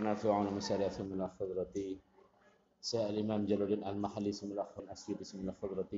نافع 0.00 0.34
عن 0.34 0.46
مسألة 0.56 0.88
ثم 0.88 1.12
الخضرة 1.22 1.74
سأل 2.80 3.14
الإمام 3.14 3.46
جلال 3.46 3.62
الدين 3.62 3.84
المحلي 3.84 4.32
ثم 4.32 4.52
الأخر 4.52 4.82
الأسود 4.82 5.22
ثم 5.22 5.48
الخضرة 5.48 5.92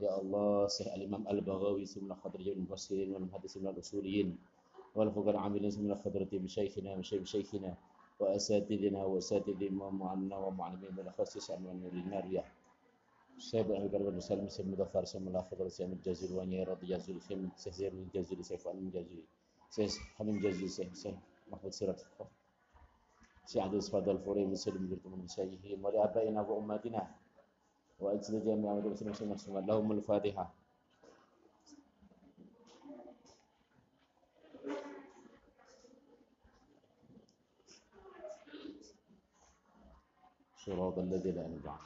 يا 0.00 0.20
الله 0.20 0.66
سأل 0.68 1.02
الإمام 1.02 1.28
البغوي 1.28 1.86
ثم 1.86 2.12
الخضرة 2.12 2.42
جل 2.42 2.52
المفسرين 2.52 3.12
والمحدثين 3.12 3.62
من 3.62 3.68
الأصوليين 3.68 4.38
والفقهاء 4.94 5.30
العاملين 5.30 5.70
ثم 5.70 5.90
الخضرة 5.90 6.28
بشيخنا 6.32 6.96
مشايخ 6.96 7.24
شيخنا 7.24 7.74
وأساتذنا 8.20 9.04
وأساتذ 9.04 9.70
معنا 9.72 10.36
ومعلمين 10.36 10.92
من 10.92 11.06
الخصيص 11.08 11.50
عن 11.50 11.62
من 11.66 11.86
النارية. 11.92 12.44
سيد 13.38 13.70
أبي 13.70 13.88
بكر 13.88 14.10
بن 14.10 14.20
سلم 14.20 14.48
سيد 14.48 14.66
مدفر 14.68 15.04
سيد 15.04 15.22
ملأ 15.22 15.42
خضر 15.50 15.68
سيد 15.68 15.90
مجازي 15.90 16.26
الوانية 16.30 16.64
رضي 16.64 16.86
جازي 16.86 17.12
الخيم 17.12 17.50
سيد 17.56 17.72
زير 17.72 17.92
مجازي 17.94 18.42
سيد 18.42 18.58
فعل 18.58 18.76
مجازي 18.76 19.18
سيد 19.70 19.90
حمد 20.14 20.34
مجازي 20.34 20.68
سيد 20.68 21.18
محمود 21.50 21.72
سيرت. 21.72 22.00
فقط 22.18 22.30
سعد 23.44 23.78
سفاد 23.78 24.08
الفوري 24.08 24.46
مسلم 24.46 24.88
جرت 24.88 25.06
من 25.06 25.24
مسيحه 25.24 25.76
مولي 25.76 26.04
أبائنا 26.04 26.40
وامهاتنا 26.40 27.02
وأجل 28.00 28.44
جميع 28.44 28.74
مدرسة 28.74 29.06
المسلمين 29.06 29.32
نفسهم 29.32 29.56
اللهم 29.56 29.92
الفاتحة. 29.92 30.46
صراط 40.64 40.98
الذي 40.98 41.30
لا 41.36 41.44
نبع 41.48 41.76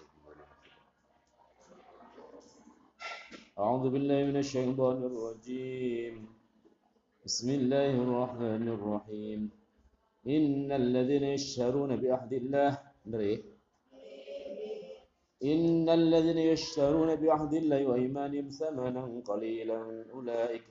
أعوذ 3.58 3.90
بالله 3.90 4.18
من 4.30 4.36
الشيطان 4.38 4.98
الرجيم. 5.02 6.14
بسم 7.26 7.48
الله 7.50 7.90
الرحمن 8.06 8.64
الرحيم. 8.70 9.57
إن 10.28 10.72
الذين 10.82 11.24
يشترون 11.36 11.96
بعهد 12.02 12.32
الله 12.32 12.72
دري 13.12 13.34
إن 15.52 15.88
الذين 15.88 16.38
يشترون 16.52 17.10
بعهد 17.22 17.52
الله 17.54 17.80
وإيمانهم 17.86 18.46
ثمنا 18.48 19.04
قليلا 19.30 19.80
أولئك. 20.16 20.66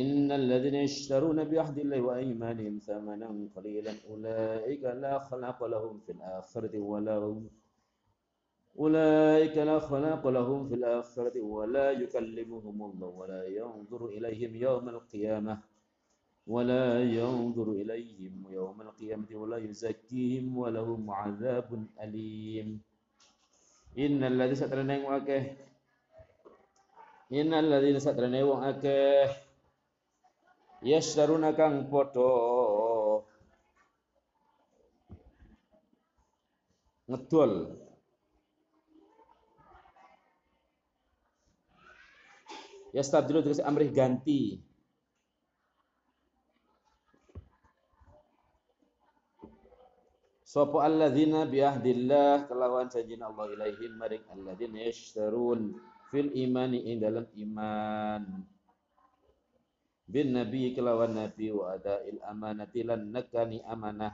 إن 0.00 0.32
الذين 0.32 0.74
يشترون 0.74 1.38
بعهد 1.44 1.78
الله 1.78 2.00
وأيمانهم 2.00 2.78
ثمنا 2.88 3.30
قليلا 3.56 3.92
أولئك 4.10 4.82
لا 5.04 5.14
خلق 5.18 5.58
لهم 5.64 5.94
في 6.04 6.12
الآخرة 6.12 6.74
ولا 6.78 7.16
هم 7.16 7.50
أولئك 8.78 9.56
لا 9.70 9.78
خلاق 9.78 10.22
لهم 10.28 10.60
في 10.68 10.74
الآخرة 10.74 11.36
ولا 11.40 11.90
يكلمهم 11.90 12.76
الله 12.90 13.08
ولا 13.20 13.42
ينظر 13.58 14.06
إليهم 14.16 14.56
يوم 14.56 14.88
القيامة. 14.88 15.71
ولا 16.47 17.03
ينظر 17.03 17.67
إليهم 17.71 18.47
يوم 18.49 18.81
القيامة 18.81 19.29
ولا 19.31 19.57
يزكيهم 19.57 20.57
ولهم 20.57 21.11
عذاب 21.11 21.69
أليم 22.03 22.81
إن 23.97 24.23
الذين 24.23 24.55
سترنين 24.55 25.01
وأكه 25.05 25.43
إن 27.33 27.51
الذين 27.53 27.99
سترنين 27.99 28.43
وأكه 28.43 29.29
يشترون 30.83 31.51
كان 31.51 31.91
بوتو 31.91 32.31
ngedol 37.07 37.71
Yastabdilu 42.95 43.45
terus 43.45 43.61
amrih 43.61 43.93
ganti. 43.93 44.57
Sopo 50.52 50.84
alladzina 50.84 51.48
biahdillah 51.48 52.44
kelawan 52.44 52.84
janjina 52.92 53.32
Allah 53.32 53.56
ilaihim 53.56 53.96
maring 53.96 54.20
alladzina 54.28 54.84
yashtarun 54.84 55.80
fil 56.12 56.28
imani 56.28 56.92
ing 56.92 57.00
dalam 57.00 57.24
iman. 57.24 58.44
Bin 60.04 60.36
nabi 60.36 60.76
kelawan 60.76 61.16
nabi 61.16 61.56
wa 61.56 61.72
adail 61.72 62.20
amanati 62.28 62.84
lan 62.84 63.00
nakani 63.08 63.64
amanah. 63.64 64.12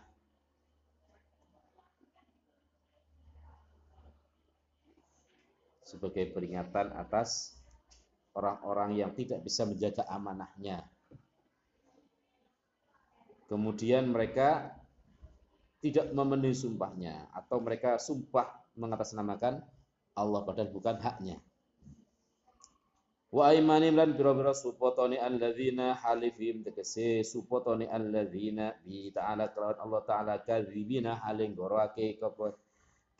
Sebagai 5.82 6.30
peringatan 6.30 6.94
atas 6.94 7.58
orang-orang 8.38 8.94
yang 8.94 9.10
tidak 9.10 9.42
bisa 9.42 9.66
menjaga 9.66 10.06
amanahnya. 10.06 10.86
Kemudian 13.50 14.06
mereka 14.14 14.77
tidak 15.78 16.10
memenuhi 16.10 16.54
sumpahnya 16.54 17.30
atau 17.30 17.62
mereka 17.62 17.98
sumpah 18.02 18.50
mengatasnamakan 18.74 19.62
Allah 20.18 20.40
padahal 20.42 20.70
bukan 20.74 20.98
haknya. 20.98 21.38
Wa 23.28 23.52
aimanim 23.52 23.92
lan 23.92 24.16
biro-biro 24.16 24.56
supotoni 24.56 25.20
alladzina 25.20 26.00
halifim 26.00 26.64
tegese 26.64 27.20
supotoni 27.20 27.84
alladzina 27.84 28.72
bi 28.80 29.12
ta'ala 29.12 29.52
kelawan 29.52 29.78
Allah 29.84 30.00
ta'ala 30.00 30.34
kadzibina 30.40 31.20
haling 31.20 31.52
goroake 31.52 32.16
kapa 32.16 32.56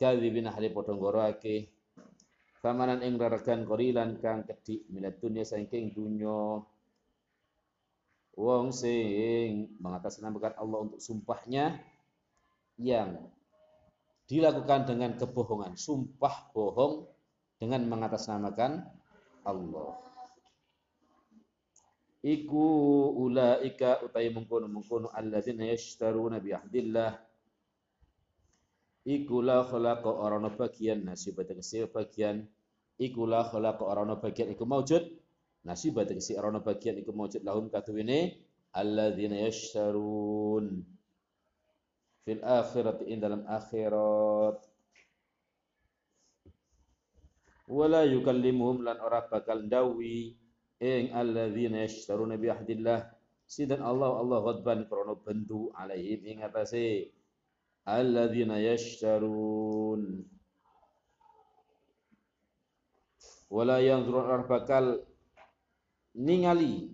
kadzibina 0.01 0.49
haling 0.49 0.73
padha 0.73 0.97
goroake 0.97 1.69
Famanan 2.59 2.99
ing 3.07 3.15
raragan 3.15 3.63
korilan 3.63 4.19
kang 4.19 4.43
kedik 4.43 4.83
milat 4.91 5.15
dunia 5.15 5.47
saking 5.47 5.95
dunya 5.95 6.59
wong 8.35 8.75
sing 8.75 9.79
mengatasnamakan 9.79 10.59
Allah 10.59 10.79
untuk 10.89 10.99
sumpahnya 10.99 11.79
yang 12.79 13.19
dilakukan 14.25 14.87
dengan 14.87 15.19
kebohongan, 15.19 15.75
sumpah 15.75 16.53
bohong 16.55 17.05
dengan 17.59 17.83
mengatasnamakan 17.91 18.87
Allah. 19.43 19.99
Iku 22.19 22.65
ulaika 23.15 24.03
utai 24.03 24.27
mengkono 24.31 24.67
mengkono 24.67 25.07
alladzina 25.11 25.63
yashtaruna 25.67 26.43
bi 26.43 26.51
ahdillah. 26.51 27.15
Ikulah 29.07 29.63
khalaqa 29.63 30.11
orana 30.11 30.51
bagian 30.51 31.07
nasib 31.07 31.39
tegese 31.47 31.87
bagian. 31.87 32.43
Ikulah 32.99 33.47
khalaqa 33.47 33.87
orana 33.87 34.19
bagian 34.19 34.51
iku 34.51 34.67
maujud. 34.67 35.07
Nasib 35.63 35.95
tegese 36.03 36.35
orana 36.35 36.59
bagian 36.59 36.99
iku 36.99 37.15
maujud. 37.15 37.39
Lahum 37.39 37.71
katuwene 37.71 38.35
alladzina 38.75 39.39
yashtarun 39.39 40.98
fil 42.29 42.45
akhirati 42.45 43.09
in 43.09 43.17
dalam 43.17 43.41
akhirat. 43.49 44.61
Wala 47.65 48.05
yukallimuhum 48.05 48.85
lan 48.85 49.01
ora 49.01 49.25
bakal 49.25 49.65
dawi 49.65 50.37
ing 50.77 51.09
alladzina 51.09 51.81
yashtaruna 51.81 52.37
bi 52.37 52.53
ahdillah. 52.53 53.09
Sidan 53.49 53.81
Allah 53.81 54.13
Allah 54.13 54.45
ghadban 54.45 54.85
krana 54.85 55.17
bendu 55.17 55.73
alaihim 55.73 56.21
ing 56.21 56.37
atase. 56.45 57.09
Alladzina 57.89 58.61
yashtarun. 58.61 60.21
Wala 63.49 63.81
yanzurun 63.81 64.45
bakal 64.45 65.01
ningali 66.13 66.93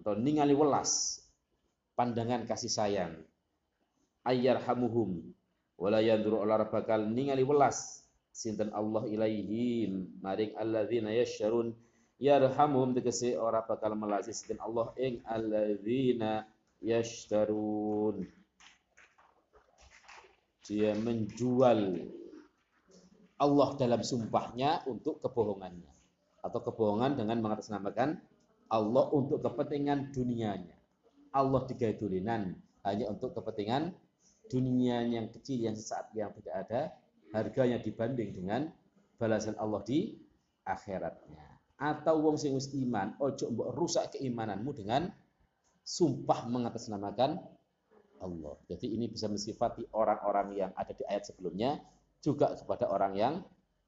atau 0.00 0.16
ningali 0.16 0.56
welas 0.56 1.20
pandangan 1.92 2.48
kasih 2.48 2.72
sayang 2.72 3.20
ayyarhamuhum 4.26 5.20
wala 5.80 6.04
yanzuru 6.04 6.44
olar 6.44 6.68
bakal 6.68 7.08
ningali 7.08 7.44
welas. 7.44 8.04
Sinten 8.30 8.70
Allah 8.70 9.10
ilaihim. 9.10 10.22
Maring 10.22 10.54
alladzina 10.54 11.10
yashtarun 11.10 11.74
yarhamuhum 12.20 12.92
tegese 12.92 13.34
ora 13.34 13.64
bakal 13.64 13.96
melasi 13.96 14.30
sinten 14.36 14.60
Allah 14.60 14.92
ing 15.00 15.24
alladzina 15.24 16.44
yashtarun. 16.84 18.28
Dia 20.68 20.94
menjual 20.94 22.06
Allah 23.40 23.68
dalam 23.80 24.04
sumpahnya 24.04 24.84
untuk 24.86 25.18
kebohongannya. 25.24 25.90
Atau 26.44 26.60
kebohongan 26.62 27.18
dengan 27.18 27.40
mengatasnamakan 27.42 28.20
Allah 28.70 29.04
untuk 29.10 29.42
kepentingan 29.42 30.14
dunianya. 30.14 30.76
Allah 31.34 31.66
digadulinan 31.66 32.54
hanya 32.86 33.10
untuk 33.10 33.34
kepentingan 33.34 33.90
dunia 34.50 35.06
yang 35.06 35.30
kecil 35.30 35.62
yang 35.62 35.78
sesaat 35.78 36.10
yang 36.18 36.34
tidak 36.34 36.66
ada 36.66 36.80
harganya 37.30 37.78
dibanding 37.78 38.34
dengan 38.34 38.66
balasan 39.14 39.54
Allah 39.62 39.80
di 39.86 40.18
akhiratnya. 40.66 41.46
Atau 41.80 42.20
wong 42.20 42.36
sing 42.36 42.52
wis 42.58 42.68
iman, 42.76 43.16
ojo 43.22 43.48
mbok 43.48 43.72
rusak 43.78 44.18
keimananmu 44.18 44.74
dengan 44.74 45.08
sumpah 45.86 46.50
mengatasnamakan 46.50 47.40
Allah. 48.20 48.54
Jadi 48.68 48.92
ini 48.92 49.08
bisa 49.08 49.30
mensifati 49.30 49.88
orang-orang 49.96 50.52
yang 50.58 50.70
ada 50.76 50.92
di 50.92 51.06
ayat 51.08 51.30
sebelumnya 51.30 51.80
juga 52.20 52.52
kepada 52.52 52.90
orang 52.90 53.16
yang 53.16 53.34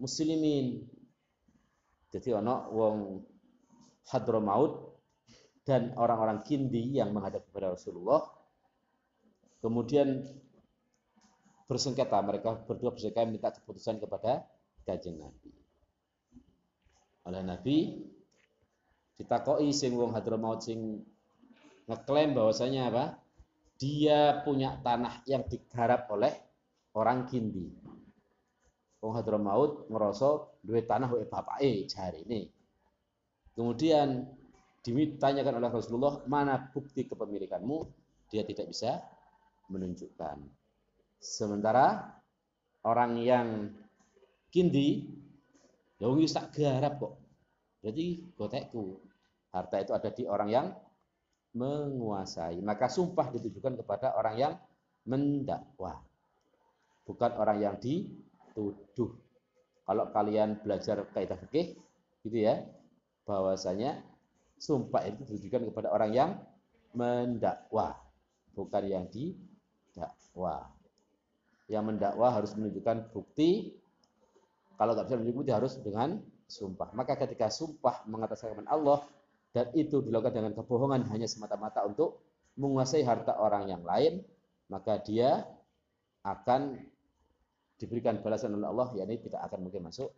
muslimin. 0.00 0.88
Jadi 2.08 2.32
ono 2.32 2.70
wong 2.72 2.96
Hadramaut 4.08 4.96
dan 5.68 5.92
orang-orang 6.00 6.40
Kindi 6.46 6.96
yang 6.96 7.12
menghadap 7.12 7.44
kepada 7.46 7.76
Rasulullah 7.76 8.24
Kemudian 9.62 10.26
bersengketa, 11.72 12.20
mereka 12.20 12.60
berdua 12.68 12.92
bersengketa 12.92 13.24
minta 13.24 13.48
keputusan 13.48 13.96
kepada 13.96 14.44
kanjeng 14.84 15.16
Nabi. 15.16 15.50
Oleh 17.24 17.42
Nabi 17.42 17.76
ditakoi 19.16 19.72
sing 19.72 19.96
wong 19.96 20.12
Hadramaut 20.12 20.60
sing 20.60 21.00
ngeklaim 21.88 22.36
bahwasanya 22.36 22.92
apa? 22.92 23.04
Dia 23.80 24.44
punya 24.44 24.78
tanah 24.84 25.24
yang 25.26 25.48
digarap 25.48 26.06
oleh 26.12 26.30
orang 26.94 27.26
Kindi. 27.26 27.66
Wong 29.02 29.18
Hadramaut 29.18 29.90
ngerasa 29.90 30.60
duwe 30.62 30.86
tanah 30.86 31.10
wae 31.10 31.26
bapake 31.26 31.88
ini. 32.22 32.46
Kemudian 33.56 34.28
ditanyakan 34.82 35.58
oleh 35.58 35.70
Rasulullah, 35.70 36.22
"Mana 36.30 36.70
bukti 36.70 37.06
kepemilikanmu?" 37.06 37.78
Dia 38.30 38.46
tidak 38.46 38.70
bisa 38.70 39.02
menunjukkan. 39.68 40.61
Sementara 41.22 42.18
orang 42.82 43.14
yang 43.22 43.70
kindi, 44.50 45.06
ya 46.02 46.10
wong 46.10 46.26
tak 46.26 46.50
garap 46.58 46.98
kok. 46.98 47.14
Berarti 47.78 48.06
gotekku. 48.34 48.98
Harta 49.54 49.78
itu 49.78 49.92
ada 49.94 50.10
di 50.10 50.26
orang 50.26 50.48
yang 50.50 50.66
menguasai. 51.54 52.58
Maka 52.58 52.90
sumpah 52.90 53.30
ditujukan 53.30 53.78
kepada 53.78 54.18
orang 54.18 54.34
yang 54.34 54.54
mendakwa. 55.06 56.02
Bukan 57.06 57.30
orang 57.38 57.58
yang 57.62 57.76
dituduh. 57.78 59.14
Kalau 59.82 60.04
kalian 60.10 60.58
belajar 60.62 61.06
kaidah 61.14 61.38
fikih 61.38 61.78
gitu 62.26 62.38
ya, 62.38 62.66
bahwasanya 63.26 64.02
sumpah 64.58 65.06
itu 65.06 65.22
ditujukan 65.26 65.70
kepada 65.70 65.90
orang 65.90 66.10
yang 66.14 66.30
mendakwa, 66.94 67.98
bukan 68.54 68.84
yang 68.86 69.04
didakwa. 69.10 70.81
Yang 71.72 71.84
mendakwa 71.88 72.28
harus 72.28 72.52
menunjukkan 72.52 73.16
bukti. 73.16 73.72
Kalau 74.76 74.92
nggak 74.92 75.08
bisa 75.08 75.16
menunjukkan 75.16 75.40
bukti 75.40 75.52
harus 75.56 75.72
dengan 75.80 76.20
sumpah. 76.44 76.92
Maka 76.92 77.16
ketika 77.16 77.48
sumpah 77.48 78.04
mengatasnamakan 78.04 78.68
Allah 78.68 79.00
dan 79.56 79.72
itu 79.72 80.04
dilakukan 80.04 80.36
dengan 80.36 80.52
kebohongan 80.52 81.08
hanya 81.08 81.24
semata-mata 81.24 81.80
untuk 81.88 82.20
menguasai 82.60 83.04
harta 83.04 83.40
orang 83.40 83.72
yang 83.72 83.80
lain, 83.84 84.20
maka 84.68 85.00
dia 85.00 85.48
akan 86.24 86.76
diberikan 87.80 88.20
balasan 88.20 88.54
oleh 88.54 88.68
Allah, 88.68 88.88
yakni 88.94 89.18
tidak 89.24 89.40
akan 89.48 89.68
mungkin 89.68 89.88
masuk 89.88 90.12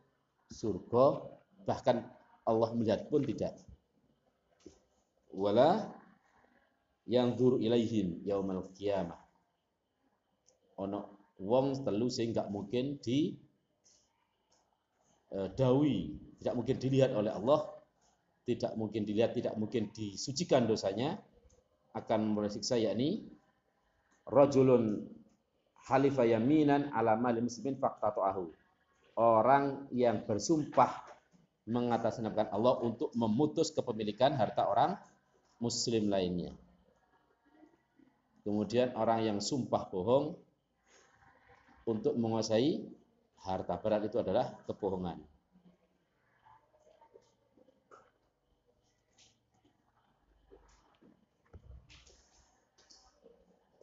surga, 0.51 1.25
bahkan 1.65 2.05
Allah 2.45 2.71
melihat 2.77 3.09
pun 3.09 3.25
tidak. 3.25 3.57
Wala 5.33 5.91
yang 7.09 7.35
ilaihim 7.39 8.23
yaumal 8.23 8.71
qiyamah. 8.77 9.19
Ono 10.79 11.24
wong 11.41 11.83
telu 11.83 12.07
sing 12.11 12.31
gak 12.31 12.51
mungkin 12.51 12.99
di 13.03 13.35
eh, 15.35 15.49
dawi, 15.55 16.15
tidak 16.39 16.55
mungkin 16.55 16.77
dilihat 16.79 17.11
oleh 17.15 17.33
Allah, 17.35 17.75
tidak 18.45 18.73
mungkin 18.77 19.03
dilihat, 19.09 19.33
tidak 19.35 19.55
mungkin 19.57 19.91
disucikan 19.91 20.69
dosanya, 20.69 21.19
akan 21.95 22.37
siksa 22.51 22.77
yakni 22.77 23.25
rajulun 24.27 25.07
halifa 25.87 26.27
yaminan 26.27 26.91
ala 26.91 27.15
mali 27.15 27.41
muslimin 27.45 27.79
faqtatahu. 27.79 28.51
Orang 29.15 29.87
yang 29.95 30.27
bersumpah 30.27 31.07
mengatasnamakan 31.71 32.51
Allah 32.51 32.83
untuk 32.83 33.15
memutus 33.15 33.71
kepemilikan 33.71 34.35
harta 34.35 34.67
orang 34.67 34.99
muslim 35.63 36.11
lainnya. 36.11 36.53
Kemudian 38.45 38.93
orang 38.99 39.25
yang 39.25 39.39
sumpah 39.41 39.89
bohong 39.89 40.37
untuk 41.85 42.17
menguasai 42.17 42.81
harta 43.45 43.77
berat 43.77 44.09
itu 44.09 44.17
adalah 44.17 44.57
kebohongan. 44.65 45.21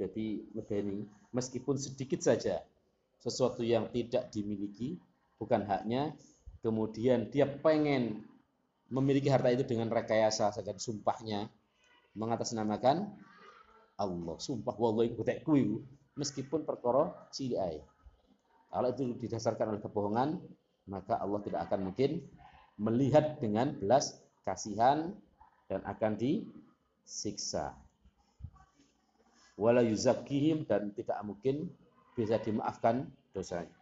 Jadi 0.01 0.49
medeni 0.57 1.05
meskipun 1.29 1.77
sedikit 1.77 2.25
saja 2.25 2.65
sesuatu 3.21 3.61
yang 3.61 3.85
tidak 3.93 4.33
dimiliki 4.33 4.97
bukan 5.37 5.61
haknya 5.69 6.17
kemudian 6.65 7.29
dia 7.29 7.45
pengen 7.45 8.25
memiliki 8.89 9.29
harta 9.29 9.53
itu 9.53 9.61
dengan 9.61 9.93
rekayasa 9.93 10.49
segan 10.49 10.81
sumpahnya 10.81 11.53
mengatasnamakan 12.17 13.13
Allah 13.95 14.37
sumpah 14.41 14.73
wallahi 14.73 15.13
kutek 15.13 15.45
meskipun 16.15 16.63
perkara 16.67 17.11
cilik 17.31 17.83
kalau 18.71 18.87
itu 18.87 19.15
didasarkan 19.19 19.75
oleh 19.75 19.81
kebohongan 19.83 20.39
maka 20.87 21.19
Allah 21.19 21.39
tidak 21.43 21.67
akan 21.69 21.91
mungkin 21.91 22.23
melihat 22.79 23.37
dengan 23.39 23.75
belas 23.77 24.19
kasihan 24.47 25.13
dan 25.71 25.83
akan 25.87 26.17
disiksa 26.19 27.75
wala 29.61 29.85
yuzakkihim 29.85 30.65
dan 30.65 30.89
tidak 30.97 31.21
mungkin 31.21 31.69
bisa 32.15 32.41
dimaafkan 32.41 33.07
dosanya. 33.31 33.80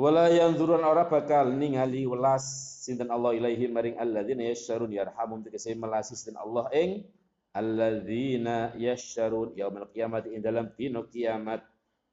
Wala 0.00 0.32
yanzurun 0.32 0.80
ora 0.80 1.04
bakal 1.04 1.52
ningali 1.52 2.08
welas 2.08 2.48
sinten 2.80 3.12
Allah 3.12 3.36
ilaihi 3.36 3.68
maring 3.68 4.00
alladzina 4.00 4.48
yasyarun 4.48 4.96
yarhamum 4.96 5.44
tegese 5.44 5.76
melasi 5.76 6.16
sinten 6.16 6.40
Allah 6.40 6.72
ing 6.72 7.04
alladzina 7.52 8.72
yasyarun 8.80 9.52
yaumil 9.60 9.84
qiyamati 9.92 10.32
ing 10.32 10.40
dalam 10.40 10.72
dino 10.72 11.04
kiamat 11.04 11.60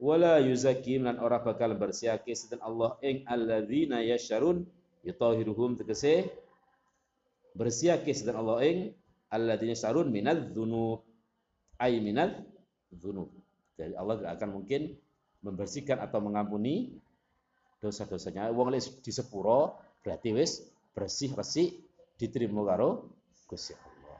wala 0.04 0.44
yuzakim 0.44 1.08
lan 1.08 1.16
ora 1.24 1.40
bakal 1.40 1.80
bersiake 1.80 2.36
sinten 2.36 2.60
Allah 2.60 3.00
ing 3.00 3.24
alladzina 3.24 4.04
yasyarun 4.04 4.68
yutahiruhum 5.08 5.80
tegese 5.80 6.28
bersiakis 7.56 8.28
dan 8.28 8.36
Allah 8.44 8.68
ing 8.68 8.78
alladzina 9.32 9.80
sarun 9.80 10.12
minadz 10.12 10.52
dzunub 10.52 11.08
ay 11.80 12.04
minadz 12.04 12.44
dzunub. 12.92 13.32
Jadi 13.80 13.96
Allah 13.96 14.20
tidak 14.20 14.32
akan 14.44 14.50
mungkin 14.60 14.82
membersihkan 15.40 16.04
atau 16.04 16.20
mengampuni 16.20 17.00
dosa-dosanya. 17.82 18.50
Wong 18.54 18.74
di 18.76 19.12
sepuro 19.14 19.78
berarti 20.02 20.34
wis 20.34 20.66
bersih 20.94 21.34
resik 21.38 21.78
diterima 22.18 22.66
karo 22.66 23.14
Gusti 23.46 23.78
Allah. 23.78 24.20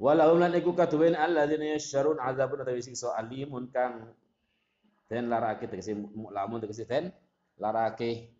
Walau 0.00 0.40
lan 0.40 0.56
iku 0.56 0.72
kaduwen 0.74 1.14
alladzina 1.14 1.76
yasyarun 1.76 2.18
azabun 2.18 2.64
utawi 2.64 2.82
siksa 2.82 3.14
alimun 3.14 3.70
kang 3.70 4.10
den 5.06 5.28
larake 5.28 5.68
tegese 5.70 5.94
lamun 6.32 6.58
tegese 6.64 6.88
den 6.88 7.12
larake 7.60 8.34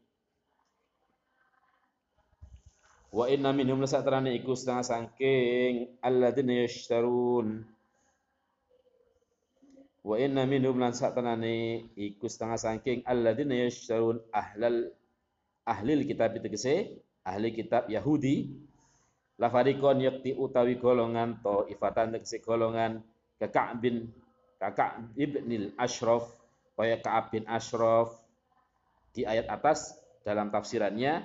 Wa 3.14 3.30
inna 3.30 3.54
minhum 3.54 3.78
lasatrani 3.78 4.34
iku 4.42 4.58
setengah 4.58 4.82
sangking 4.82 6.02
alladzina 6.02 6.66
yashtarun 6.66 7.62
Wa 10.04 10.20
inna 10.20 10.44
minhum 10.44 10.76
lan 10.76 10.92
satanane 10.92 11.88
iku 11.96 12.28
setengah 12.28 12.60
sangking 12.60 13.00
alladzina 13.08 13.56
yashtarun 13.56 14.20
ahlal 14.28 14.92
ahlil 15.64 16.04
kitab 16.04 16.36
tegese 16.36 17.00
ahli 17.24 17.56
kitab 17.56 17.88
Yahudi 17.88 18.52
lafarikon 19.40 20.04
yakti 20.04 20.36
utawi 20.36 20.76
golongan 20.76 21.40
to 21.40 21.64
ifatan 21.72 22.12
tegese 22.12 22.44
golongan 22.44 23.00
kakak 23.40 23.80
bin 23.80 24.12
kakak 24.60 25.00
ibnil 25.16 25.72
ashraf 25.80 26.28
kaya 26.74 26.98
Ka'ab 26.98 27.30
bin 27.30 27.46
Ashraf 27.46 28.10
di 29.14 29.22
ayat 29.22 29.46
atas 29.46 29.94
dalam 30.26 30.50
tafsirannya 30.50 31.22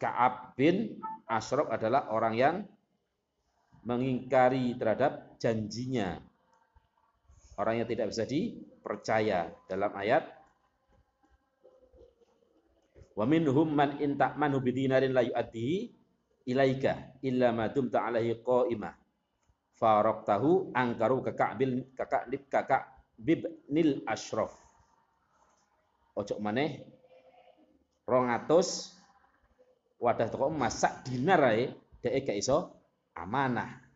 Ka'ab 0.00 0.56
bin 0.56 0.96
Ashraf 1.28 1.68
adalah 1.68 2.08
orang 2.08 2.34
yang 2.34 2.56
mengingkari 3.84 4.72
terhadap 4.80 5.36
janjinya. 5.36 6.16
Orang 7.60 7.76
yang 7.76 7.88
tidak 7.88 8.08
bisa 8.08 8.24
dipercaya 8.24 9.52
dalam 9.68 9.92
ayat 9.92 10.40
Wa 13.20 13.28
minhum 13.28 13.68
man 13.76 14.00
in 14.00 14.16
ta'manhu 14.16 14.64
bidinarin 14.64 15.12
la 15.12 15.20
yu'addihi 15.20 15.92
ilaika 16.48 17.20
illa 17.20 17.52
ma 17.52 17.68
dumta 17.68 18.00
alaihi 18.00 18.40
qa'imah. 18.40 18.96
Faraqtahu 19.76 20.72
angkaru 20.72 21.20
kakak 21.28 21.60
kakak 21.92 22.22
kakak 22.48 22.82
bibnil 23.20 24.00
ashraf. 24.08 24.56
Ojo 26.16 26.40
maneh 26.40 26.80
200 28.08 30.00
wadah 30.00 30.28
toko 30.32 30.48
masak 30.48 31.04
dinar 31.04 31.44
ae 31.52 31.76
dhek 32.00 32.24
gak 32.24 32.40
iso 32.40 32.72
amanah. 33.12 33.89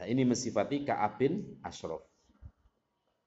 Nah, 0.00 0.08
ini 0.08 0.24
mensifati 0.24 0.88
Ka'ab 0.88 1.20
bin 1.20 1.60
Ashraf. 1.60 2.00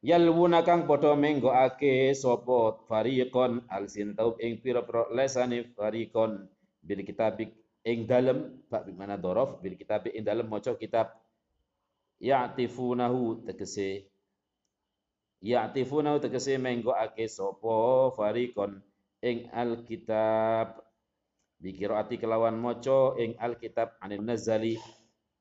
Yalwuna 0.01 0.65
kang 0.65 0.89
padha 0.89 1.13
menggokake 1.13 2.18
sapa 2.18 2.82
fariqon 2.89 3.62
alsintaub 3.70 4.42
ing 4.42 4.58
pira-pira 4.58 5.06
lesane 5.13 5.70
fariqon 5.77 6.50
bil 6.82 7.06
kitabik 7.06 7.53
ing 7.86 8.10
dalem 8.10 8.58
bak 8.68 8.89
mana 8.89 9.22
dorof 9.22 9.62
bil 9.62 9.77
kitabik 9.77 10.12
ing 10.18 10.25
dalem 10.25 10.50
maca 10.50 10.75
kitab 10.75 11.13
ya'tifunahu 12.20 13.48
tegese 13.48 14.10
ya'tifunahu 15.39 16.20
tegese 16.20 16.60
menggokake 16.60 17.30
sapa 17.30 18.12
fariqon 18.18 18.84
ing 19.24 19.48
alkitab 19.56 20.84
bikiraati 21.63 22.20
kelawan 22.20 22.60
maca 22.60 23.15
ing 23.22 23.39
alkitab 23.39 23.96
anil 24.03 24.20
nazali 24.20 24.75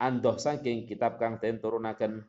andoh 0.03 0.35
saking 0.35 0.91
kitab 0.91 1.23
kang 1.23 1.39
den 1.39 1.63
turunaken. 1.63 2.27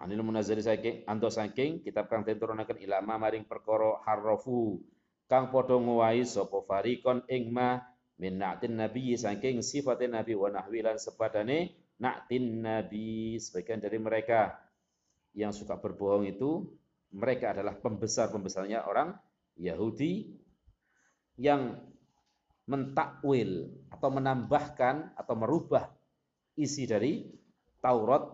Anil 0.00 0.24
munazzali 0.24 0.64
saking 0.64 1.04
anto 1.04 1.28
saking 1.28 1.84
kitab 1.84 2.08
kang 2.08 2.24
den 2.24 2.40
turunaken 2.40 2.80
ilama 2.80 3.20
maring 3.20 3.44
perkara 3.44 4.00
harrafu 4.08 4.80
kang 5.28 5.52
padha 5.52 5.76
ngowahi 5.76 6.24
sapa 6.24 6.64
farikon 6.64 7.20
ing 7.28 7.52
ma 7.52 7.76
min 8.16 8.40
na'tin 8.40 8.80
nabi 8.80 9.12
saking 9.20 9.60
sifatin 9.60 10.16
nabi 10.16 10.32
wa 10.32 10.48
nahwi 10.48 10.80
lan 10.80 10.96
sepadane 10.96 11.76
na'tin 12.00 12.64
nabi. 12.64 13.36
Sebagian 13.36 13.84
dari 13.84 14.00
mereka 14.00 14.56
yang 15.36 15.52
suka 15.52 15.76
berbohong 15.76 16.24
itu 16.24 16.64
mereka 17.12 17.52
adalah 17.52 17.76
pembesar-pembesarnya 17.76 18.88
orang 18.88 19.12
Yahudi 19.60 20.45
yang 21.36 21.76
mentakwil 22.66 23.70
atau 23.92 24.08
menambahkan 24.10 25.14
atau 25.14 25.34
merubah 25.38 25.86
isi 26.58 26.88
dari 26.88 27.22
Taurat 27.78 28.26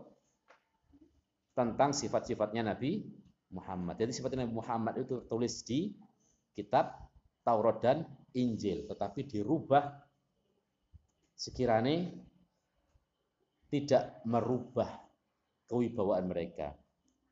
tentang 1.52 1.92
sifat-sifatnya 1.92 2.72
Nabi 2.72 3.04
Muhammad. 3.52 4.00
Jadi 4.00 4.12
sifatnya 4.16 4.48
Nabi 4.48 4.56
Muhammad 4.56 4.94
itu 5.04 5.20
tertulis 5.20 5.60
di 5.66 5.92
kitab 6.56 6.96
Taurat 7.44 7.82
dan 7.84 8.08
Injil, 8.32 8.88
tetapi 8.88 9.28
dirubah 9.28 9.92
sekiranya 11.36 12.08
tidak 13.68 14.24
merubah 14.24 14.88
kewibawaan 15.68 16.28
mereka. 16.28 16.72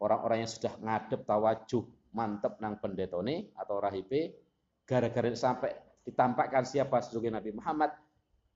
Orang-orang 0.00 0.44
yang 0.44 0.50
sudah 0.50 0.72
ngadep 0.80 1.24
tawajuh 1.24 1.84
mantep 2.16 2.56
nang 2.58 2.80
pendetone 2.80 3.52
atau 3.54 3.78
rahibe 3.78 4.49
gara-gara 4.90 5.30
sampai 5.38 5.70
ditampakkan 6.02 6.66
siapa 6.66 6.98
sesungguhnya 6.98 7.38
Nabi 7.38 7.54
Muhammad 7.54 7.94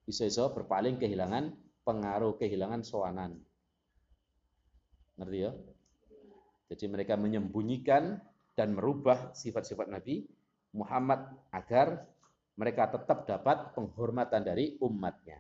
bisa-bisa 0.03 0.51
berpaling 0.51 0.99
kehilangan 0.99 1.55
pengaruh 1.87 2.35
kehilangan 2.35 2.83
soanan 2.83 3.39
Ngerti 5.15 5.39
ya? 5.39 5.53
Jadi 6.75 6.85
mereka 6.91 7.15
menyembunyikan 7.15 8.19
dan 8.59 8.75
merubah 8.75 9.31
sifat-sifat 9.35 9.87
Nabi 9.91 10.27
Muhammad 10.75 11.31
agar 11.55 12.03
mereka 12.59 12.91
tetap 12.91 13.27
dapat 13.27 13.75
penghormatan 13.79 14.43
dari 14.43 14.75
umatnya. 14.83 15.39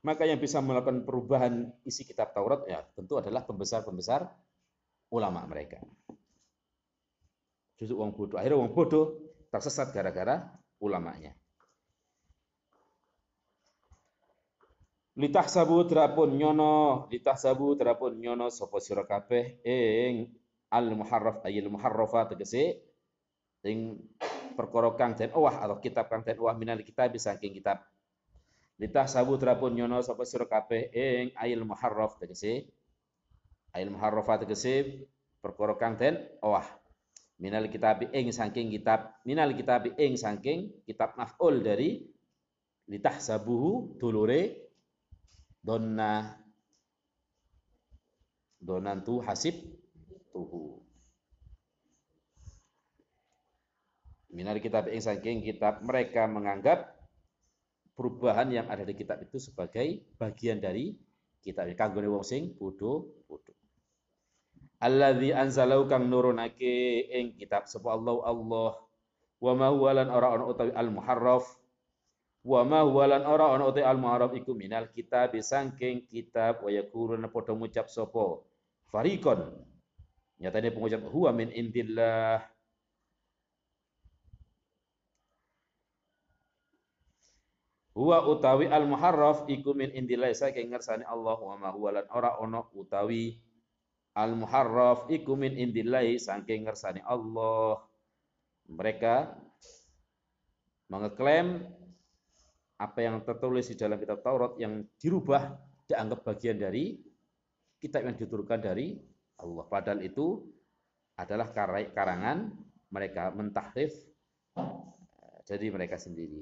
Maka 0.00 0.24
yang 0.24 0.40
bisa 0.40 0.64
melakukan 0.64 1.04
perubahan 1.04 1.68
isi 1.84 2.08
kitab 2.08 2.32
Taurat 2.32 2.64
ya 2.64 2.80
tentu 2.96 3.20
adalah 3.20 3.44
pembesar-pembesar 3.44 4.24
ulama 5.12 5.44
mereka. 5.44 5.84
Justru 7.80 7.96
uang 7.96 8.12
bodoh. 8.12 8.36
Akhirnya 8.36 8.60
uang 8.60 8.76
bodoh 8.76 9.32
tersesat 9.48 9.90
gara-gara 9.96 10.52
ulamanya. 10.84 11.32
sabu 15.48 15.84
terapun 15.84 16.32
nyono 16.38 17.04
sabu 17.36 17.76
terapun 17.76 18.16
nyono 18.16 18.48
sapa 18.48 18.80
sira 18.80 19.04
kabeh 19.04 19.60
ing 19.60 20.32
al 20.72 20.88
muharraf 20.96 21.44
ayil 21.44 21.68
muharrafa 21.68 22.32
tegese 22.32 22.80
ing 23.66 24.00
perkara 24.56 24.96
kang 24.96 25.12
den 25.18 25.28
owah 25.36 25.60
atau 25.60 25.76
kitab 25.76 26.08
kang 26.08 26.24
den 26.24 26.40
owah 26.40 26.56
minal 26.56 26.80
kitab 26.80 27.12
saking 27.20 27.52
kitab 27.52 27.84
sabu 29.12 29.36
terapun 29.36 29.76
nyono 29.76 30.00
sapa 30.00 30.24
sira 30.24 30.48
kabeh 30.48 30.88
ing 30.94 31.36
ayil 31.36 31.68
muharraf 31.68 32.16
tegese 32.16 32.70
ayil 33.76 33.92
muharrafa 33.92 34.40
tegese 34.46 35.04
perkara 35.44 35.76
kang 35.76 36.00
den 36.00 36.16
owah 36.40 36.79
minal 37.40 37.66
kitab 37.72 38.04
ing 38.12 38.28
saking 38.28 38.68
kitab 38.68 39.16
minal 39.24 39.50
kitab 39.56 39.88
ing 39.96 40.14
saking 40.14 40.84
kitab 40.84 41.16
maf'ul 41.16 41.64
dari 41.64 42.04
litahsabuhu 42.84 43.96
dulure 43.96 44.70
donna 45.64 46.36
donantu 48.60 49.24
hasib 49.24 49.56
tuhu. 50.36 50.84
Minar 54.30 54.60
kitab 54.60 54.86
ing 54.92 55.00
saking 55.00 55.40
kitab 55.42 55.80
mereka 55.82 56.28
menganggap 56.28 56.92
perubahan 57.96 58.52
yang 58.52 58.66
ada 58.68 58.84
di 58.84 58.94
kitab 58.94 59.24
itu 59.24 59.40
sebagai 59.40 60.04
bagian 60.20 60.60
dari 60.60 60.94
kitab 61.40 61.72
kanggone 61.72 62.06
wong 62.06 62.22
sing 62.22 62.52
bodho 62.54 63.10
bodho 63.26 63.59
Alladzi 64.80 65.30
anzalau 65.36 65.84
kang 65.84 66.08
nurunake 66.08 67.04
ing 67.12 67.36
kitab 67.36 67.68
sapa 67.68 67.92
Allah 67.92 68.16
Allah. 68.24 68.72
Wa 69.40 69.52
ma 69.52 69.68
huwa 69.68 69.90
lan 69.96 70.08
ora 70.08 70.36
ana 70.36 70.44
utawi 70.48 70.72
al 70.76 70.88
muharraf 70.92 71.60
Wa 72.40 72.64
ma 72.64 72.80
huwa 72.80 73.04
lan 73.04 73.22
ora 73.28 73.52
ana 73.52 73.68
uti 73.68 73.84
al 73.84 74.00
mu'arraf 74.00 74.32
iku 74.32 74.56
minal 74.56 74.88
kitab 74.88 75.36
sangking 75.36 76.08
kitab 76.08 76.64
wa 76.64 76.72
yakuruna 76.72 77.28
padha 77.28 77.52
ngucap 77.52 77.92
sapa? 77.92 78.40
Fariqon 78.88 79.44
nyatane 80.40 80.72
pengucap 80.72 81.04
huwa 81.04 81.36
min 81.36 81.52
indillah. 81.52 82.40
Huwa 87.92 88.24
utawi 88.32 88.72
al 88.72 88.88
muharraf 88.88 89.44
iku 89.44 89.76
min 89.76 89.92
indillah 89.92 90.32
saking 90.32 90.72
ngersani 90.72 91.04
Allah. 91.04 91.36
Wa 91.36 91.60
ma 91.60 91.68
huwa 91.76 91.92
lan 92.00 92.08
ora 92.08 92.40
ana 92.40 92.64
utawi 92.72 93.36
al 94.14 94.34
muharraf 94.34 95.06
iku 95.10 95.38
min 95.38 95.54
indillah 95.54 96.02
saking 96.18 96.66
ngersani 96.66 97.00
Allah 97.06 97.78
mereka 98.70 99.34
mengeklaim 100.90 101.62
apa 102.80 102.98
yang 103.04 103.22
tertulis 103.22 103.68
di 103.70 103.76
dalam 103.76 104.00
kitab 104.00 104.24
Taurat 104.24 104.56
yang 104.56 104.82
dirubah 104.96 105.54
dianggap 105.84 106.24
bagian 106.24 106.56
dari 106.56 106.96
kitab 107.76 108.08
yang 108.08 108.16
diturunkan 108.16 108.58
dari 108.62 108.96
Allah. 109.36 109.64
Padahal 109.68 110.00
itu 110.00 110.48
adalah 111.18 111.52
karangan 111.92 112.48
mereka 112.88 113.28
mentahrif 113.36 113.92
jadi 115.44 115.66
eh, 115.68 115.72
mereka 115.72 116.00
sendiri. 116.00 116.40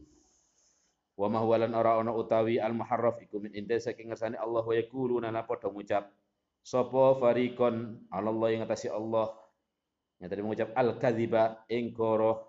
Wa 1.19 1.27
ma 1.27 1.43
huwa 1.43 1.67
lan 1.67 1.75
ora 1.75 1.99
ana 1.99 2.15
utawi 2.15 2.63
al 2.63 2.73
muharraf 2.77 3.19
iku 3.27 3.43
min 3.43 3.51
inda 3.51 3.75
saking 3.75 4.15
ngersane 4.15 4.39
Allah 4.39 4.63
wa 4.63 4.75
yaquluna 4.75 5.35
la 5.35 5.43
padha 5.43 5.67
ngucap 5.67 6.07
sapa 6.69 7.17
fariqon 7.17 7.97
Allah 8.13 8.49
yang 8.53 8.61
ngatasi 8.69 8.93
Allah. 8.93 9.33
Yang 10.21 10.29
tadi 10.29 10.41
mengucap 10.45 10.71
al 10.77 10.89
kadziba 11.01 11.65
ing 11.73 11.97
goroh 11.97 12.45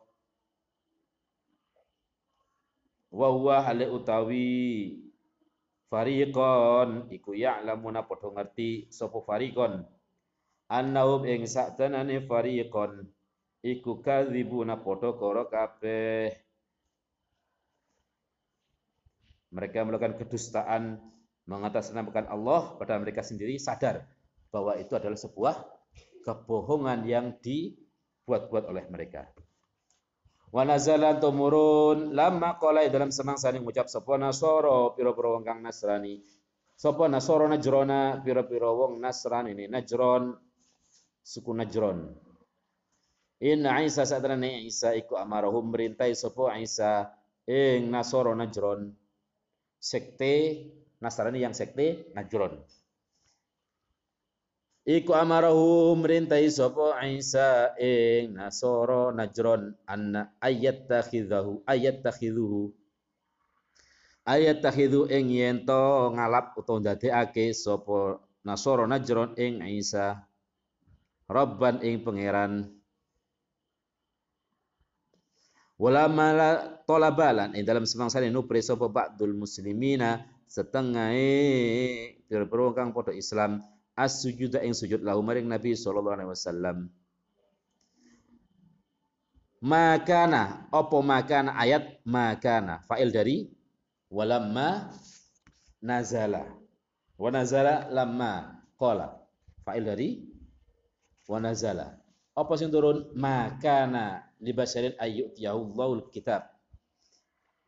wa 3.09 3.27
huwa 3.33 3.65
hale 3.65 3.89
utawi 3.89 5.01
fariqon 5.89 7.09
iku 7.09 7.33
ya'lamuna 7.33 8.05
padha 8.05 8.29
ngerti 8.29 8.91
sapa 8.93 9.17
fariqon 9.25 9.81
annahum 10.69 11.25
ing 11.25 11.49
saktenane 11.49 12.21
fariqon 12.25 13.07
iku 13.63 14.03
kadzibuna 14.03 14.81
padha 14.81 15.15
karo 15.15 15.47
kabeh. 15.47 16.29
Mereka 19.49 19.81
melakukan 19.81 20.13
kedustaan 20.21 21.01
mengatasnamakan 21.49 22.29
Allah 22.29 22.77
pada 22.77 23.01
mereka 23.01 23.25
sendiri 23.25 23.57
sadar 23.57 24.05
bahwa 24.53 24.77
itu 24.77 24.93
adalah 24.93 25.17
sebuah 25.17 25.55
kebohongan 26.21 27.09
yang 27.09 27.33
dibuat-buat 27.41 28.69
oleh 28.69 28.85
mereka. 28.93 29.25
Wa 30.49 30.65
nazalan 30.65 31.17
tumurun 31.21 32.13
lamma 32.13 32.57
qala 32.61 32.85
dalam 32.89 33.09
semangsa 33.13 33.49
ning 33.53 33.65
ngucap 33.65 33.89
sapa 33.89 34.17
nasara 34.17 34.93
pira-pira 34.93 35.37
wong 35.37 35.45
kang 35.45 35.61
nasrani. 35.61 36.21
Sapa 36.73 37.05
nasara 37.05 37.45
najrona 37.45 38.21
pira-pira 38.21 38.69
wong 38.69 38.97
nasrani 38.97 39.53
ini 39.53 39.65
najron 39.69 40.33
suku 41.21 41.53
najron. 41.53 42.13
Inna 43.39 43.79
Isa 43.85 44.03
satrane 44.03 44.65
Isa 44.65 44.97
iku 44.97 45.15
amarahum 45.21 45.69
merintai 45.69 46.17
sapa 46.17 46.57
Isa 46.57 47.13
ing 47.45 47.93
nasara 47.93 48.33
najron. 48.33 48.89
Sekte 49.79 50.65
Nasrani 50.99 51.39
yang 51.39 51.55
sekte 51.55 52.11
Najron. 52.11 52.59
Iku 54.83 55.15
amarahu 55.15 55.95
merintai 55.95 56.49
sapa 56.51 56.99
Isa 57.07 57.71
ing 57.79 58.35
Nasara 58.35 59.15
Najron. 59.15 59.75
Anna 59.87 60.35
ayat 60.43 60.87
takhidahu 60.91 61.63
ayat 61.67 62.03
takhiduhu 62.03 62.75
ayat 64.29 64.61
tahidu 64.61 65.09
ing 65.09 65.33
yen 65.33 65.57
to 65.65 66.13
ngalap 66.13 66.53
utawa 66.53 66.81
ndadekake 66.83 67.49
sapa 67.55 68.21
Nasara 68.43 68.89
Najron 68.89 69.35
ing 69.37 69.61
Isa. 69.71 70.25
Rabban 71.29 71.85
ing 71.85 72.01
pangeran. 72.01 72.73
Wala 75.77 76.09
mala 76.09 76.81
tolabalan. 76.83 77.53
Ing 77.53 77.63
dalam 77.63 77.85
semangsa 77.85 78.19
nupri 78.25 78.59
sapa 78.65 78.89
ba'dul 78.89 79.37
muslimina 79.37 80.25
setengah 80.49 81.13
pira-pira 82.25 82.73
kang 82.73 82.89
padha 82.91 83.13
Islam. 83.13 83.61
As-sujuda 83.93 84.63
ing 84.63 84.73
sujud 84.73 85.03
lahu 85.03 85.19
maring 85.21 85.45
Nabi 85.45 85.75
sallallahu 85.75 86.15
alaihi 86.17 86.31
wasallam. 86.31 86.77
Makana 89.59 90.71
apa 90.71 90.97
makana? 91.03 91.51
Ayat 91.53 91.99
makana. 92.07 92.79
Fa'il 92.87 93.11
dari 93.11 93.51
walamma 94.07 94.89
nazala. 95.83 96.47
Wa 97.19 97.27
nazala 97.27 97.91
lamma 97.91 98.63
qala. 98.79 99.19
Fa'il 99.67 99.83
dari 99.83 100.09
wa 101.27 101.43
nazala 101.43 101.99
apa 102.39 102.55
sing 102.55 102.71
turun? 102.71 103.11
Makana 103.19 104.23
libasyarin 104.39 104.95
ayyutiyahullahu 104.95 106.07
kitab 106.15 106.47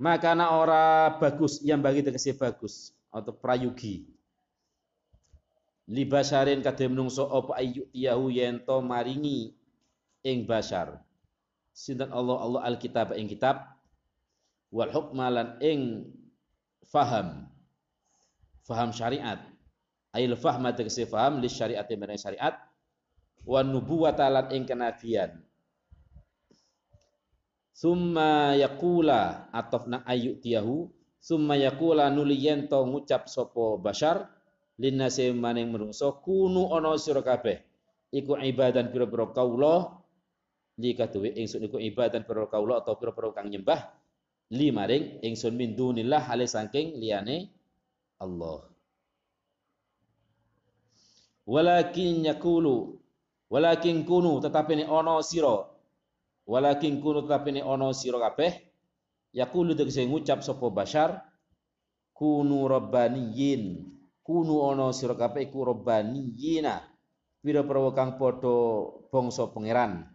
makana 0.01 0.57
ora 0.57 1.13
bagus 1.21 1.61
yang 1.61 1.77
bagi 1.77 2.01
tegese 2.01 2.33
bagus. 2.33 2.89
Atau 3.13 3.37
prayugi. 3.37 4.09
Libasyarin 5.85 6.63
kadhe 6.65 6.89
menungso 6.89 7.27
apa 7.29 7.59
ayyutiyahu 7.61 8.25
yen 8.33 8.63
to 8.65 8.81
maringi 8.81 9.53
ing 10.25 10.47
basar. 10.49 10.97
Sinten 11.75 12.09
Allah 12.09 12.41
Allah 12.41 12.61
alkitab 12.65 13.13
ing 13.13 13.29
kitab. 13.29 13.61
Wal 14.73 14.89
hukmalan 14.89 15.61
ing 15.61 16.09
faham. 16.89 17.45
Faham 18.65 18.89
syariat. 18.95 19.43
Ail 20.15 20.33
fahma 20.39 20.73
tegese 20.73 21.05
faham 21.05 21.43
li 21.43 21.51
syariat 21.51 21.85
syariat. 22.17 22.55
Wa 23.43 23.61
nubuwata 23.61 24.31
ing 24.55 24.63
kenabian 24.63 25.43
summa 27.81 28.53
yaqula 28.53 29.49
atofna 29.49 30.05
tiyahu. 30.05 30.85
Summa 31.17 31.57
yaqula 31.57 32.13
nuliyen 32.13 32.69
to 32.69 32.77
ngucap 32.85 33.25
sapa 33.25 33.81
bashar. 33.81 34.29
Linnase 34.77 35.33
maning 35.33 35.73
menungso 35.73 36.21
kunu 36.21 36.69
ana 36.73 36.93
sira 37.01 37.25
kabeh. 37.25 37.61
Iku 38.13 38.37
ibadan 38.37 38.93
pira-pira 38.93 39.29
kaula 39.33 39.97
li 40.81 40.97
kaduwe 40.97 41.37
ingsun 41.37 41.69
iku 41.69 41.77
ibadan 41.77 42.25
pira 42.25 42.49
kaula 42.49 42.81
atau 42.81 42.97
pira-pira 42.97 43.33
kang 43.33 43.49
nyembah. 43.49 43.81
Li 44.53 44.69
maring 44.73 45.21
ingsun 45.25 45.53
min 45.53 45.77
dunillah 45.77 46.21
hale 46.25 46.49
saking 46.49 46.97
liyane 46.97 47.49
Allah. 48.21 48.65
Walakin 51.45 52.25
yaqulu 52.29 53.01
Walakin 53.51 54.07
kunu 54.07 54.39
tetapi 54.39 54.79
ini 54.79 54.85
ono 54.87 55.19
siro. 55.19 55.70
Walakin 56.51 56.99
kunu 56.99 57.23
ono 57.63 57.87
siro 57.95 58.19
kabeh. 58.19 58.51
Yaqulu 59.31 59.71
tegese 59.79 60.03
ngucap 60.03 60.43
sapa 60.43 60.67
bashar 60.67 61.23
kunu 62.11 62.67
rabbaniyin. 62.67 63.63
Kunu 64.19 64.59
ono 64.59 64.91
siro 64.91 65.15
kabeh 65.15 65.47
iku 65.47 65.63
rabbaniyina. 65.63 66.75
Pira-pira 67.39 67.95
kang 67.95 68.19
padha 68.19 68.53
bangsa 69.07 69.47
pangeran. 69.55 70.11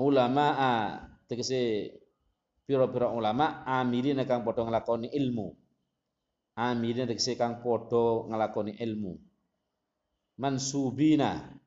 Ulama 0.00 0.46
tegese 1.28 1.92
pira-pira 2.64 3.12
ulama 3.12 3.60
amilina 3.68 4.24
kang 4.24 4.40
padha 4.40 4.64
nglakoni 4.64 5.12
ilmu. 5.12 5.52
Amilina 6.56 7.04
tegese 7.04 7.36
kang 7.36 7.60
padha 7.60 8.24
nglakoni 8.24 8.72
ilmu 8.80 9.12
mansubina 10.40 11.60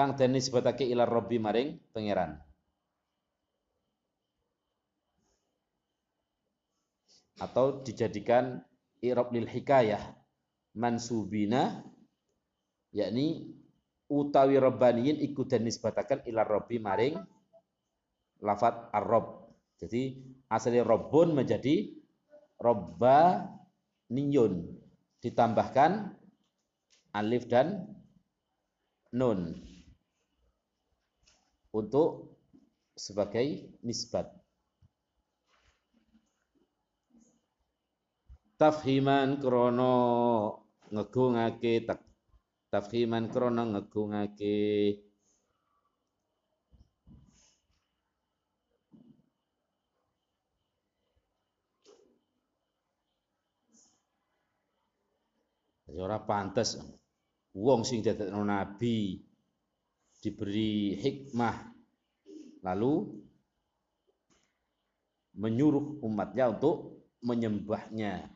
kang 0.00 0.16
den 0.16 0.32
nisbatake 0.32 0.88
ila 0.88 1.04
rabbi 1.04 1.36
maring 1.36 1.76
pangeran. 1.92 2.40
Atau 7.36 7.84
dijadikan 7.84 8.64
i'rab 9.04 9.28
lil 9.28 9.44
hikayah 9.44 10.00
mansubina 10.72 11.84
yakni 12.96 13.52
utawi 14.08 14.56
rabbaniyin 14.56 15.20
iku 15.20 15.44
den 15.44 15.68
nisbataken 15.68 16.24
ila 16.32 16.48
rabbi 16.48 16.80
maring 16.80 17.20
lafat 18.40 18.88
ar-rabb. 18.96 19.52
Jadi 19.84 20.16
asalnya 20.48 20.88
rabbun 20.88 21.36
menjadi 21.36 21.92
robba 22.56 23.52
niyun. 24.08 24.64
Ditambahkan 25.20 26.16
alif 27.12 27.44
dan 27.52 27.84
nun 29.12 29.69
untuk 31.70 32.36
sebagai 32.94 33.78
nisbat. 33.86 34.26
Tafhiman 38.60 39.40
krono 39.40 39.96
ngegungake 40.92 41.88
tafhiman 42.68 43.32
krono 43.32 43.62
ngegungake 43.72 44.58
ora 56.00 56.22
pantes 56.22 56.78
wong 57.56 57.82
sing 57.82 58.00
dadekno 58.00 58.40
nabi 58.46 59.18
diberi 60.20 60.96
hikmah 61.00 61.56
lalu 62.60 63.08
menyuruh 65.36 66.04
umatnya 66.04 66.52
untuk 66.52 67.00
menyembahnya. 67.24 68.28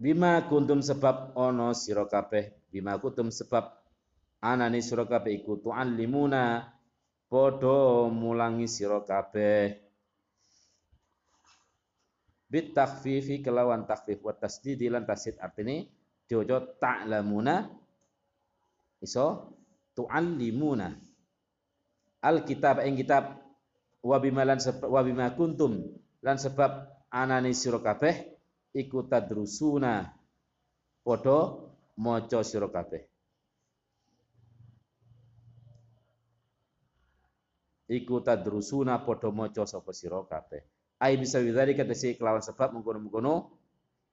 Bima 0.00 0.40
kuntum 0.48 0.80
sebab 0.80 1.36
ono 1.36 1.76
sira 1.76 2.08
kabeh, 2.08 2.72
bima 2.72 2.96
kuntum 2.96 3.28
sebab 3.28 3.68
anani 4.40 4.80
sira 4.80 5.04
kabeh 5.04 5.44
iku 5.44 5.60
tu'allimuna 5.60 6.72
padha 7.28 8.08
mulangi 8.08 8.64
sira 8.64 9.04
kabeh 9.04 9.76
bit 12.50 12.74
takhfifi 12.74 13.44
kelawan 13.44 13.86
takhfif 13.86 14.18
wa 14.24 14.34
tasdidi 14.34 14.90
lan 14.90 15.06
tasdid 15.06 15.38
artine 15.38 15.86
diwaca 16.30 16.78
ta'lamuna. 16.78 17.66
Iso 19.02 19.58
tu'allimuna. 19.98 20.94
Alkitab 22.22 22.86
ing 22.86 22.94
kitab 22.94 23.42
wa 24.06 24.16
bima 24.22 24.46
lan 24.46 24.62
wa 24.86 25.00
bima 25.02 25.34
kuntum 25.34 25.82
lan 26.22 26.36
sebab 26.38 26.86
anane 27.10 27.50
sira 27.50 27.82
kabeh 27.82 28.38
iku 28.70 29.10
tadrusuna. 29.10 30.06
Padha 31.02 31.58
maca 31.98 32.38
sira 32.46 32.70
kabeh. 32.70 33.02
Iku 37.90 38.22
tadrusuna 38.22 39.02
padha 39.02 39.34
maca 39.34 39.66
sapa 39.66 39.90
sira 39.90 40.22
kabeh. 40.22 40.62
Ai 41.00 41.16
bisa 41.16 41.40
kata 41.40 41.96
si 41.96 42.14
kelawan 42.14 42.44
sebab 42.44 42.76
mengkono-mengkono 42.76 43.56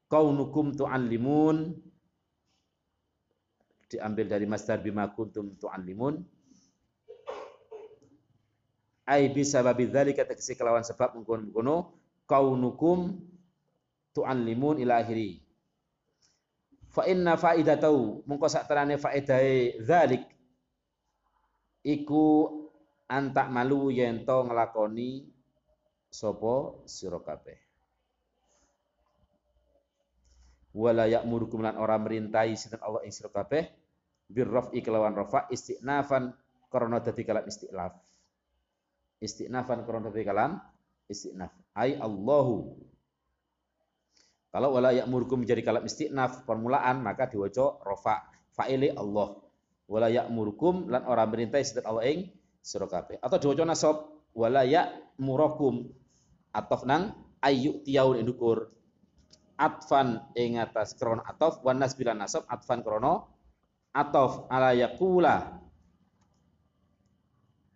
kaunukum 0.08 0.72
tu'allimun 0.80 1.76
diambil 3.88 4.28
dari 4.28 4.46
masdar 4.46 4.84
bima 4.84 5.08
kuntum 5.12 5.56
tu'allimun. 5.56 6.24
Ai 9.08 9.32
bisa 9.32 9.64
babi 9.64 9.88
kata 9.88 10.36
si 10.36 10.52
kelawan 10.52 10.84
sebab 10.84 11.16
mengkono-mengkono 11.16 11.96
kaunukum 12.28 13.16
tu'allimun 14.12 14.84
ila 14.84 15.00
akhiri. 15.00 15.40
Fa 16.92 17.08
inna 17.08 17.40
faidatahu 17.40 18.28
mungko 18.28 18.52
sak 18.52 18.68
terane 18.68 19.00
faidahe 19.00 19.80
dzalik 19.80 20.28
iku 21.88 22.52
antak 23.08 23.48
malu 23.48 23.88
yen 23.96 24.28
to 24.28 24.44
nglakoni 24.44 25.32
sopo 26.12 26.84
sira 26.84 27.22
wala 30.78 31.10
ya'murukum 31.10 31.66
lan 31.66 31.82
ora 31.82 31.98
merintahi 31.98 32.54
sinten 32.54 32.78
Allah 32.86 33.02
ing 33.02 33.10
sira 33.10 33.34
kabeh 33.34 33.66
birrafi 34.30 34.86
kelawan 34.86 35.18
rafa 35.18 35.50
istinafan 35.50 36.30
karena 36.70 37.02
dadi 37.02 37.26
kalam 37.26 37.50
istinaf 37.50 37.98
istinafan 39.22 39.82
karena 39.84 40.14
dadi 40.14 40.22
kalam 40.22 40.62
istinaf. 41.10 41.52
Ai 41.74 41.98
Allahu. 41.98 42.78
Kalau 44.48 44.70
wala 44.74 44.96
ya'murukum 44.96 45.44
menjadi 45.44 45.62
kalam 45.62 45.84
istinaf 45.84 46.48
permulaan 46.48 47.04
maka 47.04 47.28
diwaca 47.28 47.84
rafa 47.84 48.28
fa'ili 48.56 48.94
Allah. 48.96 49.38
Wala 49.88 50.08
ya'murukum 50.12 50.92
lan 50.92 51.08
ora 51.08 51.24
merintah 51.28 51.60
sinten 51.64 51.88
Allah 51.88 52.06
ing 52.08 52.32
sira 52.64 52.88
kabeh. 52.88 53.20
Atau 53.24 53.40
diwaca 53.40 53.64
nasab 53.68 53.96
wala 54.36 54.64
ya'murukum. 54.64 55.88
Atof 56.56 56.88
nang 56.88 57.14
ayu 57.44 57.84
tiyaun 57.86 58.24
indukur 58.24 58.72
atfan 59.58 60.22
ing 60.38 60.62
atas 60.62 60.94
krono 60.94 61.26
atof 61.26 61.66
wan 61.66 61.82
nasbilan 61.82 62.22
nasab 62.22 62.46
atfan 62.46 62.86
krono 62.86 63.34
atof. 63.92 64.46
Ala 64.54 64.78
yakula. 64.78 65.58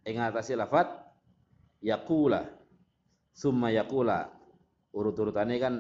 Ing 0.06 0.22
atas 0.22 0.54
lafat 0.54 0.88
yakula. 1.82 2.46
Summa 3.34 3.74
yakula. 3.74 4.30
Urut-urutannya 4.94 5.58
kan 5.58 5.76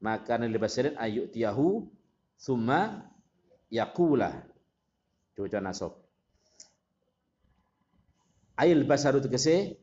maka 0.00 0.40
libasirin 0.40 0.96
ayu 0.96 1.28
tiyahu 1.28 1.84
summa 2.40 3.04
yakula. 3.68 4.48
Cuaca 5.36 5.60
nasab. 5.60 5.92
Ail 8.54 8.86
basaru 8.86 9.18
tegese 9.18 9.82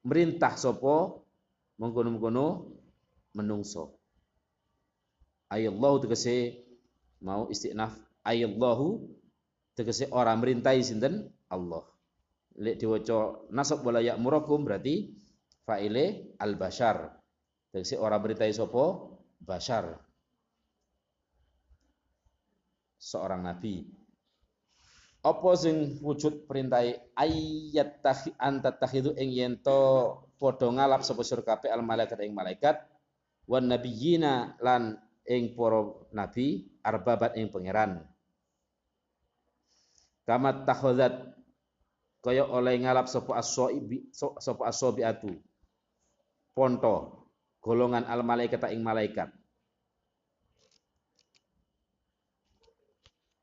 merintah 0.00 0.56
sopo 0.56 1.26
mengkono-mengkono 1.76 2.75
menungso. 3.36 4.00
Ayallahu 5.52 6.02
tegese 6.08 6.64
mau 7.20 7.46
istinaf 7.52 7.94
ayallahu 8.24 9.04
tegese 9.76 10.08
orang 10.10 10.40
merintai 10.40 10.80
sinten 10.80 11.28
Allah. 11.52 11.84
Lek 12.56 12.80
diwaca 12.80 13.46
nasab 13.52 13.84
wala 13.84 14.00
ya'murakum 14.00 14.64
berarti 14.64 15.12
fa'ile 15.68 16.34
al-bashar. 16.40 17.12
Tegese 17.70 18.00
orang 18.00 18.24
merintai 18.24 18.56
sopo 18.56 19.20
bashar 19.38 20.00
seorang 22.96 23.44
nabi. 23.44 23.84
Apa 25.20 25.58
sing 25.58 25.98
wujud 26.00 26.46
perintah 26.46 26.86
ayat 27.18 27.98
tahi 27.98 28.30
antat 28.38 28.78
tahidu 28.78 29.10
ing 29.18 29.34
yento 29.34 30.22
padha 30.38 30.70
ngalap 30.70 31.02
sapa 31.02 31.22
kabeh 31.22 31.66
al 31.66 31.82
malaikat 31.82 32.18
ing 32.22 32.30
malaikat 32.30 32.78
wan 33.46 33.70
nabiyina 33.70 34.58
lan 34.60 34.98
ing 35.26 35.54
para 35.54 35.90
nabi 36.14 36.66
arbabat 36.82 37.34
ing 37.38 37.50
pangeran. 37.50 38.02
Kama 40.26 40.66
takhadzat 40.66 41.34
kaya 42.22 42.42
oleh 42.42 42.82
ngalap 42.82 43.06
sapa 43.06 43.38
as-saibi 43.38 44.10
sapa 44.14 44.66
as-sabiatu. 44.66 45.30
Ponto 46.50 47.26
golongan 47.62 48.06
al 48.06 48.22
malaikat 48.26 48.62
ing 48.74 48.82
malaikat 48.82 49.30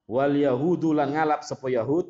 wal 0.07 0.33
yahudu 0.35 0.91
lan 0.91 1.11
ngalap 1.15 1.41
sapa 1.43 1.67
yahud 1.71 2.07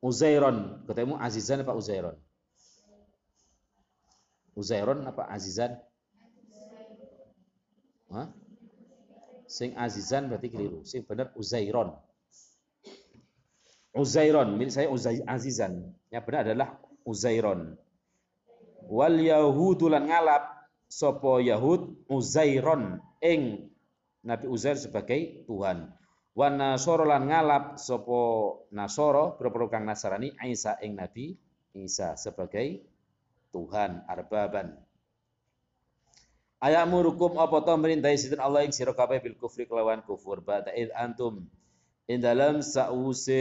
Uzairon 0.00 0.88
ketemu 0.88 1.20
Azizan 1.20 1.60
apa 1.60 1.76
Uzairon 1.76 2.16
Uzairon 4.58 5.06
apa 5.06 5.30
Azizan 5.30 5.78
Hah? 8.10 8.26
Sing 9.46 9.74
Azizan 9.78 10.26
berarti 10.30 10.50
keliru. 10.50 10.82
Sing 10.82 11.06
benar 11.06 11.30
Uzairon. 11.38 11.94
Uzairon, 13.94 14.54
milik 14.54 14.70
saya 14.70 14.90
Uzai 14.90 15.22
Azizan. 15.26 15.94
Yang 16.10 16.22
benar 16.26 16.40
adalah 16.46 16.68
Uzairon. 17.06 17.74
Wal 18.90 19.18
Yahudu 19.18 19.90
lan 19.90 20.10
ngalap 20.10 20.70
sopo 20.90 21.38
Yahud 21.38 22.10
Uzairon 22.10 22.98
ing 23.22 23.70
Nabi 24.26 24.46
Uzair 24.50 24.78
sebagai 24.78 25.46
Tuhan. 25.46 25.90
Wa 26.34 26.46
nasoro 26.50 27.02
lan 27.06 27.26
ngalap 27.26 27.78
sopo 27.78 28.66
nasoro 28.70 29.34
boro 29.38 29.66
kang 29.66 29.86
Nasrani 29.86 30.34
Isa 30.46 30.78
ing 30.82 30.94
Nabi 30.98 31.34
Isa 31.74 32.14
sebagai 32.14 32.82
Tuhan 33.50 34.02
arbaban. 34.06 34.74
Ayat 36.60 36.84
murukum 36.86 37.40
apa 37.40 37.64
to 37.64 37.72
merintahi 37.72 38.20
sinten 38.20 38.40
Allah 38.42 38.68
ing 38.68 38.72
sira 38.76 38.92
kabeh 38.92 39.16
bil 39.24 39.32
kufri 39.40 39.64
kelawan 39.64 40.04
kufur 40.04 40.44
ba'da 40.44 40.68
id 40.76 40.92
antum 40.92 41.48
ing 42.04 42.20
dalam 42.20 42.60
sause 42.60 43.40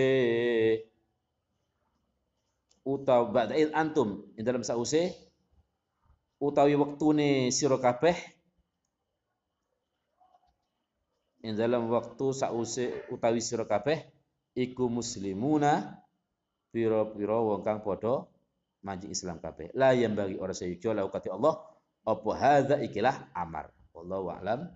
utaw 2.88 3.28
ba'da 3.28 3.60
id 3.60 3.76
antum 3.76 4.24
ing 4.40 4.44
dalam 4.48 4.64
sause 4.64 5.12
utawi 6.40 6.80
wektune 6.80 7.52
sira 7.52 7.76
kabeh 7.76 8.16
ing 11.44 11.60
dalam 11.60 11.92
waktu 11.92 12.32
sause 12.32 13.04
utawi 13.12 13.44
sira 13.44 13.68
kabeh 13.68 14.00
iku 14.56 14.88
muslimuna 14.88 16.00
pira-pira 16.72 17.36
wong 17.36 17.68
kang 17.68 17.84
padha 17.84 18.24
manji 18.84 19.12
Islam 19.12 19.40
kabeh. 19.44 19.72
La 19.76 19.92
yang 19.96 20.16
bagi 20.16 20.40
ora 20.40 20.56
sayujo 20.56 20.96
lau 20.96 21.12
kati 21.12 21.32
Allah. 21.32 21.60
Apa 22.08 22.30
hadza 22.36 22.76
ikilah 22.80 23.32
amar. 23.36 23.70
Wallahu 23.92 24.32
a'lam 24.32 24.70